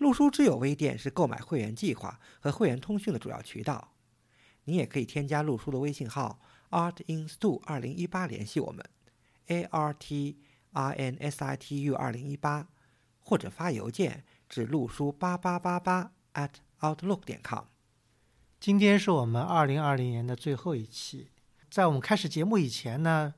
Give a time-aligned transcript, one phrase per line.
[0.00, 3.92] 陆书之友微店是购买会员计划和会员通讯的主要渠道。
[4.64, 8.82] 你也可以添加陆书的微信号 artinstu 二零一八联系我们
[9.48, 10.38] ，a r t
[10.72, 12.68] i n s i t u 二零一八，
[13.18, 17.64] 或者发邮件至陆书八八八八 at outlook 点 com。
[18.58, 21.28] 今天是我们二零二零年的最后一期，
[21.68, 23.34] 在我们开始节目以前呢，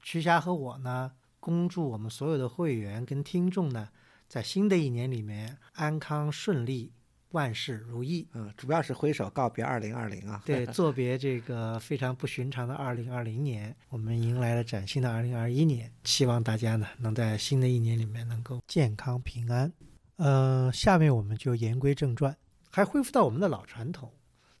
[0.00, 3.88] 曲霞和我呢，恭祝我们所有的会员跟听众呢。
[4.28, 6.92] 在新的一年里面，安康顺利，
[7.30, 8.28] 万事如意。
[8.34, 10.42] 嗯，主要是挥手告别二零二零啊。
[10.44, 15.90] 对， 作别这个非常不寻常的二零二零年，我们迎来了崭新的二零二一年。
[16.04, 19.72] 希望大家呢，能在新的一年里面能够健康平安。
[20.16, 22.36] 嗯，下面我们就言归正传，
[22.70, 24.12] 还恢复到我们的老传统，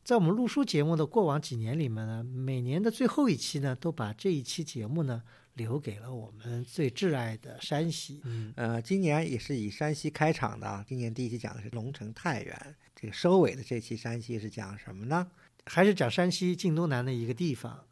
[0.08, 5.22] 在我们录书节目的过往几年里面呢，每年的最后一期呢，都把这一期节目呢。
[5.52, 8.20] 留给了我们最挚爱的山西。
[8.24, 10.84] 嗯，呃，今年也是以山西开场的啊。
[10.88, 15.26] 今年第一期讲的是龙城太原，这个收尾的这期山西是讲什么呢？
[15.66, 17.84] 还是讲山西晋东南的一个地方。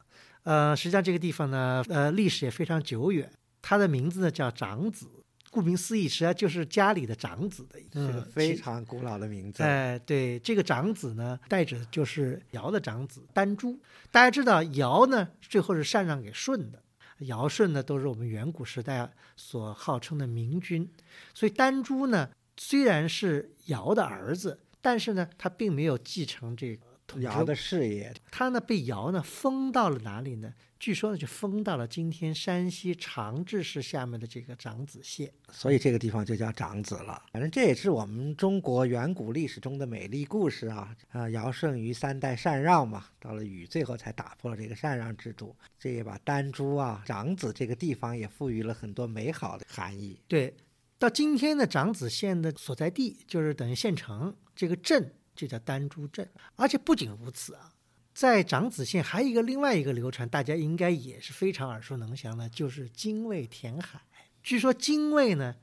[0.45, 3.31] 呃，实际上这个地方呢，呃，历史也非常久远。
[3.61, 5.09] 它的名字呢叫长子，
[5.51, 9.63] 顾名思义，实际上就是家里的长子的，一个非常古老的名字。
[9.63, 13.79] 哎，对，这个长子呢，代指的就是尧的长子丹朱。
[14.11, 16.83] 大家知道尧呢，最后是禅让给舜的。
[17.21, 20.87] 尧舜呢，都是我们远古时代所号称的明君，
[21.33, 26.86] 所以丹朱呢，虽然是尧的儿子，但是呢，他并没有继承这个
[27.19, 30.53] 尧的事业，他呢被尧呢封到了哪里呢？
[30.79, 37.23] 据说呢，就封到了今天山西长治市下面的这个长子县，所以这个地方就叫长子了。
[37.33, 40.95] 反正这也是我们中国远古历史中的美丽故事啊！
[41.09, 45.57] 啊，尧舜禹三代禅让嘛，到了禹最后才打破了这个禅让制度。
[45.79, 50.21] 这也把丹朱啊长子这个地方也赋予了很多美好的含义。
[50.29, 50.55] 对，
[50.99, 56.29] 到今天的长子县的所在地，就是等于县城这个镇就叫丹朱镇。
[56.57, 57.73] 而且不仅如此啊。
[58.13, 64.01] 在长子县还有一个另外一个流传，大家应该也是非常耳熟能详的，就是精卫填海。
[64.43, 65.55] 据说精卫呢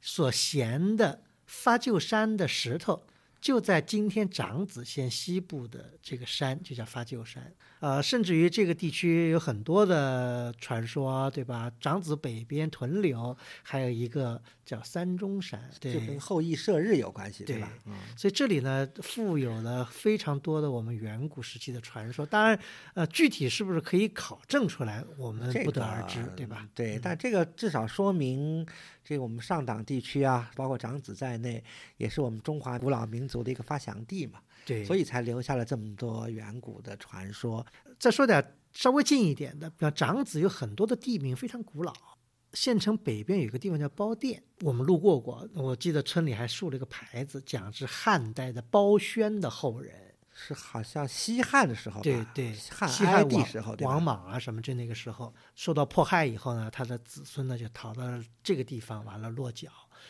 [0.00, 3.04] 所衔的发鹫山的石头。
[3.40, 7.52] 就在今天长子县西部的这个山，就叫发鹫山。
[7.80, 11.72] 呃，甚至于这个地区有很多的传说，对吧？
[11.80, 17.72] 长子北边屯留，还有一个叫三中山，对，就跟后羿射日有关系，对吧？
[17.86, 22.26] 嗯，所以这里呢，富有了非常多的我们远古时期的传说。
[22.26, 22.58] 当然，
[22.92, 26.68] 呃，具体是不是可以考证出来，我们不得而知，对吧？
[26.74, 28.66] 对，但这个至少说明。
[29.02, 31.64] 这个我们上党地区啊，包括长子在内，
[31.96, 34.40] 也是我们中华古老民族的一个发祥地嘛。
[34.66, 37.64] 对，所以才留下了这么多远古的传说。
[37.98, 41.94] 再说点稍微近一点的，比方长子有很多的地名非常古老。
[42.52, 49.94] 县城北边有个地方叫包店，我们路过过，我记得村里还竖了一个牌子，讲是汉代的包宣的后人。
[50.42, 58.02] 是好像西汉的时候，对对，汉西汉帝时候，王莽啊什么就那个时候受到迫害以后呢，他的子孙呢就逃到
[58.42, 59.68] 这个地方，完了落脚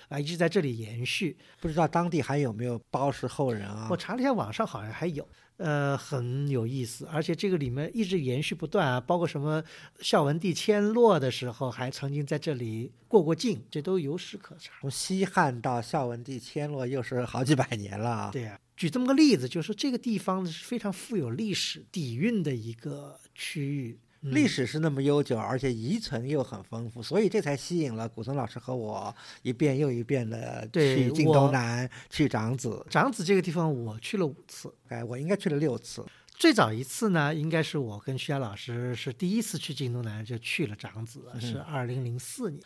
[0.08, 1.36] 啊，一直在这里延续。
[1.60, 3.88] 不知道当地还有没有包氏后人啊？
[3.90, 9.62] 我查了一下，网上好像还有，呃，很有意思，而且这个里面一直延续不断啊，包括什么
[9.98, 14.72] 孝文帝迁洛的时候还曾经在这里过过境，这都有史可查。
[14.80, 18.30] 从西汉到孝文帝迁洛又是好几百年了。
[18.32, 18.58] 对呀。
[18.80, 32.82] 举这么个例子，就是这个地方是非常富有历史底蕴的一个区域，历史是那么悠久，而且遗存又很丰富，所以这才吸引了古村老师和我一遍又一遍的去晋东南、去长子。
[32.88, 36.02] 长子这个地方我去了五次，哎，我应该去了六次。
[36.30, 42.58] 最早一次呢，应该是我跟徐霞老师是第一次去晋东南就去了长子，是二零零四年。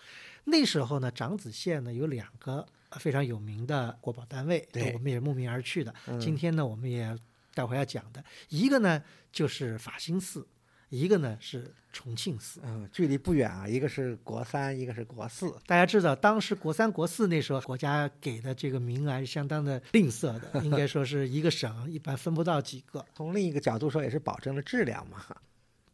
[0.44, 2.64] 那时候呢，长子县呢有两个。
[2.98, 5.94] 非常有名的国宝单位，对，我们也慕名而去的。
[6.20, 7.16] 今天呢，我们也
[7.54, 10.46] 待会要讲的一个呢，就是法兴寺，
[10.88, 12.60] 一个呢是重庆寺。
[12.64, 15.54] 嗯，距离不远啊，一个是国三，一个是国四。
[15.66, 23.04] 大家知道，当时国三、国四那时候国家给的这个名额是相当的吝啬的， 应该说是一个省一般分不到几个。
[23.14, 25.24] 从另一个角度说，也是保证了质量嘛。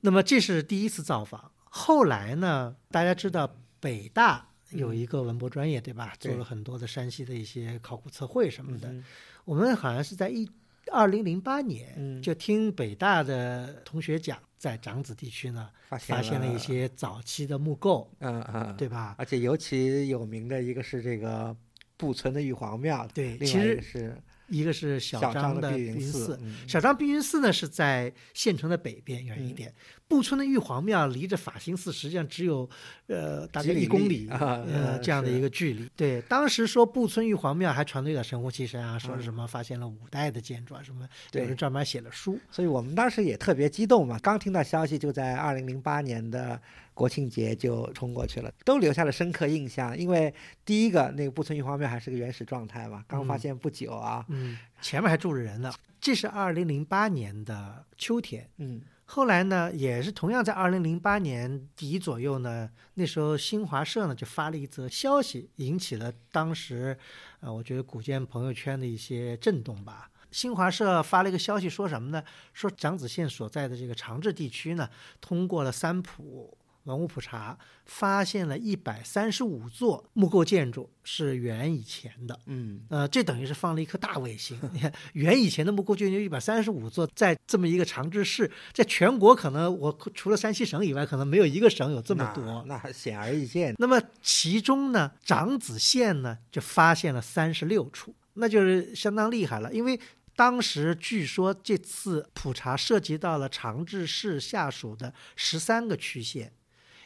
[0.01, 1.53] 那么这是第一次造访。
[1.65, 4.50] 后来呢，大家知道北大。
[4.73, 6.15] 有一个文博专业，对吧？
[6.19, 8.89] 做了很多的山西的一些考古测绘什么的。
[8.91, 9.05] 嗯
[9.47, 10.49] 我们好像是在一
[10.93, 19.15] 二零零八年，嗯就听北大的同学讲，在长子地区呢发现了一些早期的木构，嗯嗯，对吧？
[19.19, 21.57] 而且尤其有名的一个是这个
[21.97, 29.75] 不存的玉皇庙，对，其实个是一个是小张张的碧云云寺，嗯小张碧云寺呢是在县城的北边远一嗯点，
[30.09, 32.69] 布村的玉皇庙离着法兴寺实际上只有
[33.07, 35.89] 呃大概一公里呃呃这样的一个距离。
[35.97, 42.39] 对，当时说布村玉皇庙还传的有点神乎其神啊，说是嗯什么发现了五代的建筑啊什么，有对人专门写了书。
[42.51, 46.61] 所以我们当时也特别激动嘛，刚听到消息就在二零零八年的
[47.01, 49.97] 国庆节就冲过去了，都留下了深刻印象。
[49.97, 50.35] 因为
[50.67, 55.73] 第一个那个布村玉皇庙还是个原始状态嘛，刚发嗯现不久啊，嗯，前面还住着人呢。
[55.99, 66.95] 这是二零零八年的秋天，嗯后来呢，也是同样在二零零八年底左右呢，那时候新华社呢就发了一则消息，引起了当时，
[67.41, 70.11] 呃，我觉得古建朋友圈的一些震动吧。
[70.31, 72.23] 新华社发了一个消息，说什么呢？
[72.53, 74.89] 说长子县所在的这个长治地区呢，
[75.19, 76.57] 通过了三普
[76.91, 77.57] 文物普查，
[77.87, 82.39] 发现了一百三十五座木构建筑是元以前的。
[82.47, 84.59] 嗯呃，这等于是放了一颗大卫星。
[84.73, 92.65] 你看，元以前的木构建筑一百三十五座，在这么一个长治市，在全国可能我除了山西省以外，可能没有一个省有这么多。
[92.67, 93.75] 那那显而易见。
[93.79, 99.73] 那么其中呢，长子县呢就发现了三十六处，那就是相当厉害了。
[99.73, 99.99] 因为
[100.37, 106.51] 当时据说这次普查涉及到了长治市下属的十三个区县，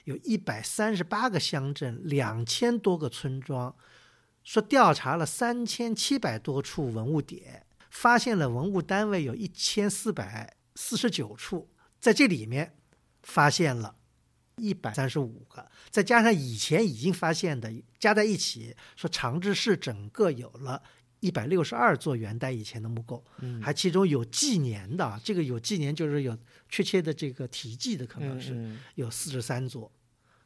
[0.04, 3.74] 有一百三十八个乡镇，两千多个村庄，
[4.42, 11.68] 说调查了三千七百多处文物点，发现了文物单位有一千四百四十九处，
[12.00, 12.76] 在这里面
[13.22, 13.96] 发现了。
[14.56, 20.80] 一百三十五个，再加上以前已经发现的，加在一起，说长治市整个有了
[21.24, 26.36] 一百六十二座元代以前的木构，嗯还其中有纪年的啊，这个有纪年就是有
[26.68, 28.54] 确切的这个题记的，可能是
[28.96, 29.90] 有四十三座，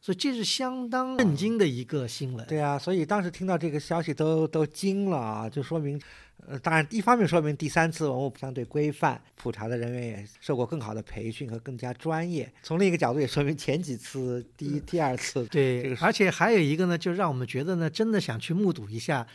[0.00, 2.46] 所以这是相当震惊的一个新闻。
[2.46, 6.00] 对啊，所以当时听到这个消息都都惊了啊，就说明，
[6.46, 12.48] 呃，当然一方面说明第三次文物相对规范，普查的人员也受过更好的培训和更加专业。
[12.62, 19.26] 从另一个角度也说明前几次第一、第二次这对个，而且还有一个呢，就让我们觉得呢，真的想去目睹一下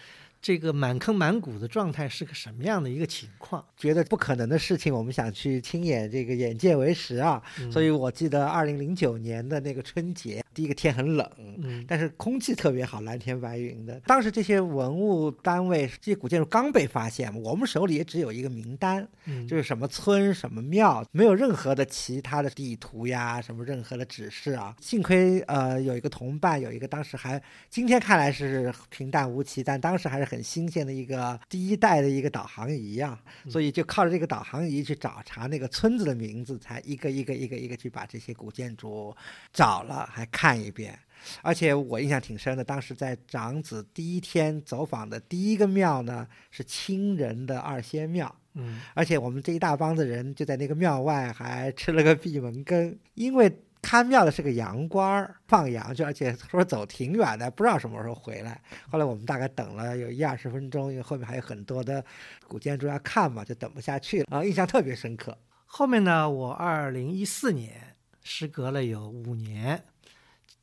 [0.43, 3.65] 这个满坑满谷的状态是个什么样的一个情况。
[3.77, 7.41] 觉得不可能的事情，我们想去亲眼这个眼见为实啊。
[7.61, 11.25] 嗯所以我记得二零零九年的那个春节，第一个天很冷，
[11.57, 13.97] 嗯，但是空气特别好，蓝天白云的。
[14.01, 24.75] 当时这些文物单位、这些古建筑刚被发现，我们手里也只有一个名单，嗯就是什么村、什么庙，没有任何的其他的地图呀，什么任何的指示啊。
[24.81, 39.15] 幸亏呃有一个同伴，有一个当时还今天看来是平淡无奇，但当时还是很新鲜的一个第一代的一个导航仪啊，所以就靠着这个导航仪去找查那个村子的名字，才一个一个一个一个去把这些古建筑
[39.51, 40.97] 找了，还看一遍。
[41.41, 48.35] 而且我印象挺深的，当时在长子第一天走访的第一个庙呢，是清人的二仙庙。
[48.55, 53.51] 嗯而且我们这一大帮子人就在那个庙外还吃了个闭门羹，因为
[53.83, 58.59] 看庙的是个洋官儿，放羊去，而且说走挺远的，不知道什么时候回来。
[58.89, 62.03] 后来我们大概等了有一二十分钟，因为后面还有很多的
[62.47, 65.37] 古建筑要看嘛，就等不下去了啊，印象特别深刻。
[65.65, 69.83] 后面呢，我二零一四年，时隔了有五年，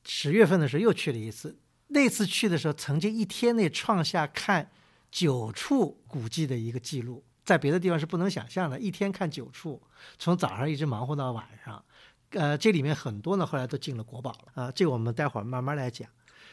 [0.02, 1.58] 十月份的时候又去了一次。
[1.88, 4.70] 那次去的时候，曾经一天内创下看
[5.10, 9.82] 九处古迹的一个记录，在别的地方是不能想象的，一天看九处，
[10.18, 11.84] 从早上一直忙活到晚上。
[12.30, 16.08] 呃，这里面很多呢，后来都进了国宝了啊，这个我们待会儿慢慢来讲。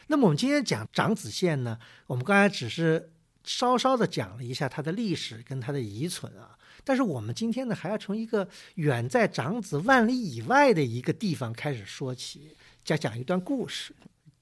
[0.08, 3.12] 那么我们今天讲长子县呢，我们刚才只是
[3.44, 13.94] 稍稍的讲了一下它的历史跟它的遗存啊，但是我们今天呢，还要从一个远在长子万里以外的一个地方开始说起，再讲一段故事。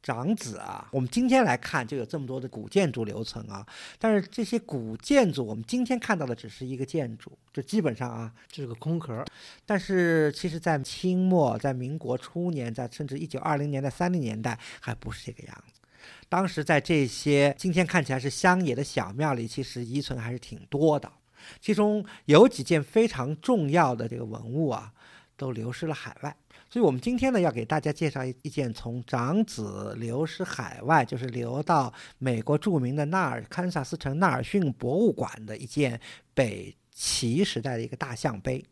[0.06, 3.66] 长子啊，我们今天来看就有这么多的古建筑留存啊，
[3.98, 9.24] 但是这些古建筑我们今天看到的只是一个建筑，就基本上啊，这是个空壳，
[9.64, 15.80] 但是其实，在清末、在民国初年、在甚至一九二零年代、三零年代，还不是这个样子。
[16.28, 21.10] 当时在这些今天看起来是乡野的小庙里，其实遗存还是挺多的。
[21.60, 24.92] 其中有几件非常重要的这个文物啊，
[25.36, 26.36] 都流失了海外。
[26.68, 36.00] 所以我们今天呢，要给大家介绍一一件从长子流失海外，就是流到美国著名的纳尔堪萨斯城纳尔逊博物馆的一件
[36.34, 38.64] 北齐时代的一个大象碑。